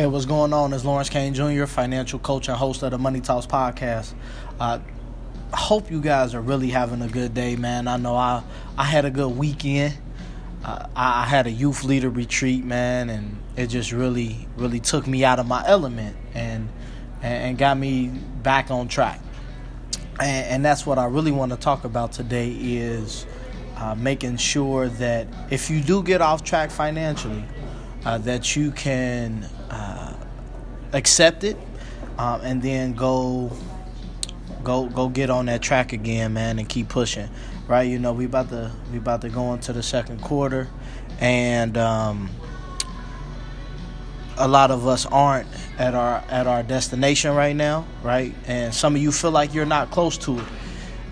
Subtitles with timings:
[0.00, 0.72] Hey, what's going on?
[0.72, 4.14] It's Lawrence Kane Jr., financial coach and host of the Money Talks podcast.
[4.58, 4.78] Uh,
[5.52, 7.86] I hope you guys are really having a good day, man.
[7.86, 8.42] I know I
[8.78, 9.98] I had a good weekend.
[10.64, 15.22] Uh, I, had a youth leader retreat, man, and it just really really took me
[15.22, 16.70] out of my element and
[17.22, 19.20] and, got me back on track.
[20.18, 23.26] And, and, that's what I really want to talk about today is
[23.76, 27.44] uh, making sure that if you do get off track financially,
[28.06, 29.59] uh, that you can uh,
[30.92, 31.56] accept it
[32.18, 33.50] um, and then go
[34.62, 37.28] go go get on that track again, man, and keep pushing.
[37.66, 40.68] Right, you know we about to we about to go into the second quarter,
[41.20, 42.30] and um,
[44.36, 48.34] a lot of us aren't at our at our destination right now, right?
[48.46, 50.46] And some of you feel like you're not close to it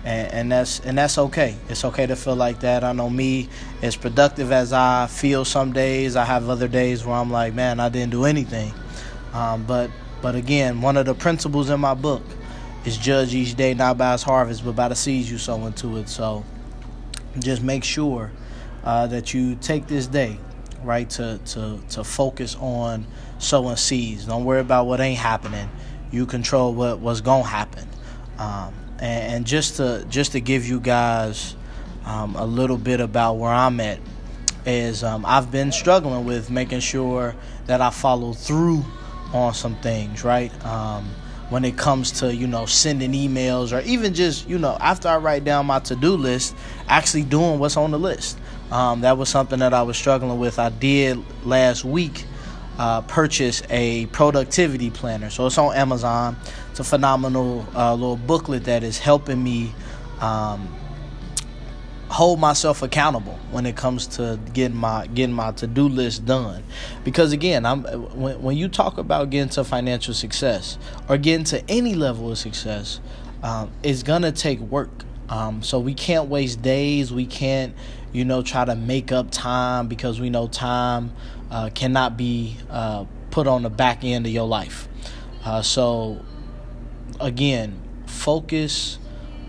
[0.03, 1.55] and, and that's and that's okay.
[1.67, 2.83] It's okay to feel like that.
[2.83, 3.49] I know me,
[3.81, 7.79] as productive as I feel some days, I have other days where I'm like, man,
[7.79, 8.73] I didn't do anything.
[9.33, 12.23] Um, but but again, one of the principles in my book
[12.85, 15.97] is judge each day not by its harvest, but by the seeds you sow into
[15.97, 16.09] it.
[16.09, 16.43] So
[17.39, 18.31] just make sure
[18.83, 20.37] uh, that you take this day,
[20.83, 23.05] right, to to to focus on
[23.37, 24.25] sowing seeds.
[24.25, 25.69] Don't worry about what ain't happening.
[26.11, 27.87] You control what what's gonna happen.
[28.37, 31.55] Um, and, and just to just to give you guys
[32.05, 33.99] um, a little bit about where I'm at
[34.65, 38.83] is um, I've been struggling with making sure that I follow through
[39.33, 40.53] on some things, right?
[40.65, 41.09] Um,
[41.49, 45.17] when it comes to you know sending emails or even just you know after I
[45.17, 46.55] write down my to-do list,
[46.87, 48.37] actually doing what's on the list.
[48.71, 50.59] Um, that was something that I was struggling with.
[50.59, 52.25] I did last week
[52.79, 55.29] uh, purchase a productivity planner.
[55.29, 56.37] So it's on Amazon.
[56.71, 59.73] It's a phenomenal uh, little booklet that is helping me
[60.21, 60.73] um,
[62.09, 66.63] hold myself accountable when it comes to getting my getting my to do list done.
[67.03, 70.77] Because again, I'm when when you talk about getting to financial success
[71.07, 72.99] or getting to any level of success,
[73.43, 74.89] um, it's gonna take work.
[75.29, 77.13] Um, so we can't waste days.
[77.13, 77.75] We can't,
[78.11, 81.11] you know, try to make up time because we know time
[81.51, 84.87] uh, cannot be uh, put on the back end of your life.
[85.45, 86.23] Uh, so,
[87.21, 88.97] again, focus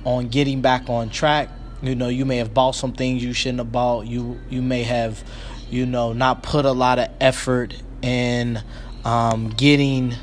[0.05, 1.49] on getting back on track.
[1.83, 4.07] You know, you may have bought some things you shouldn't have bought.
[4.07, 5.23] You you may have,
[5.71, 8.63] you know, not put a lot of effort in
[9.05, 10.15] um, getting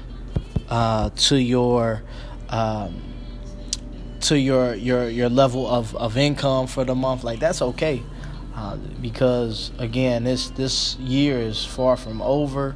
[0.69, 2.03] uh, to your
[2.49, 3.01] um,
[4.21, 7.23] to your your your level of, of income for the month.
[7.23, 8.03] Like that's okay.
[8.55, 12.75] Uh, because again, this this year is far from over.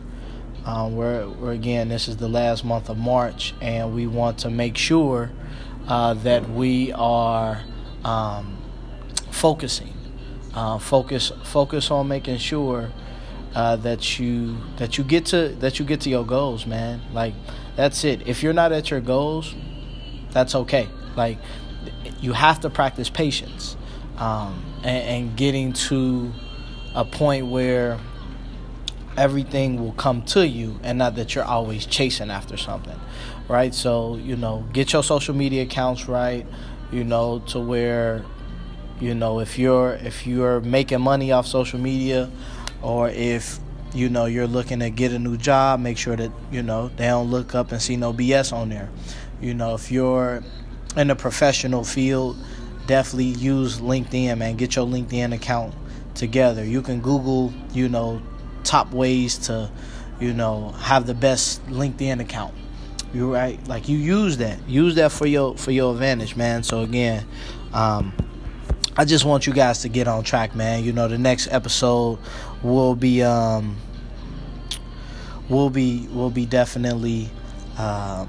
[0.64, 4.52] Um, we're, we're again, this is the last month of March, and we want to
[4.52, 5.32] make sure
[5.88, 7.64] uh, that we are
[8.06, 8.61] um,
[9.42, 9.92] focusing,
[10.54, 12.92] uh, focus focus on making sure
[13.56, 17.02] uh, that you that you get to that you get to your goals, man.
[17.12, 17.34] Like
[17.76, 18.28] that's it.
[18.28, 19.56] If you're not at your goals,
[20.30, 20.88] that's okay.
[21.16, 21.40] Like
[22.22, 23.76] you have to practice patience
[24.18, 26.32] um, and, and getting to
[26.94, 27.98] a point where
[29.18, 32.98] everything will come to you and not that you're always chasing after something
[33.50, 36.46] right so you know get your social media accounts right
[36.94, 38.24] you know to where
[39.02, 42.32] you know if you're if you're making money off social media
[42.82, 43.60] or if
[43.94, 47.08] you know you're looking to get a new job make sure that you know they
[47.08, 48.90] don't look up and see no bs on there
[49.42, 50.42] you know if you're
[50.96, 52.38] in a professional field
[52.92, 54.58] definitely use LinkedIn, man.
[54.58, 55.74] Get your LinkedIn account
[56.16, 56.64] together.
[56.64, 58.22] You can Google, you know,
[58.64, 59.72] top ways to,
[60.20, 62.54] you know, have the best LinkedIn account.
[63.14, 63.66] You right?
[63.68, 64.68] Like you use that.
[64.70, 66.64] Use that for your for your advantage, man.
[66.64, 67.26] So again,
[67.74, 68.14] um,
[68.98, 70.84] I just want you guys to get on track, man.
[70.84, 72.20] You know, the next episode
[72.62, 73.78] will be um
[75.50, 77.30] will be will be definitely
[77.78, 78.28] um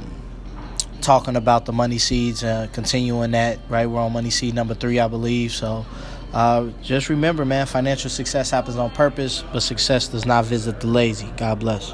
[1.00, 3.58] talking about the money seeds, uh, continuing that.
[3.68, 5.52] Right, we're on money seed number three, I believe.
[5.52, 5.84] So,
[6.32, 10.86] uh, just remember, man, financial success happens on purpose, but success does not visit the
[10.86, 11.30] lazy.
[11.36, 11.92] God bless.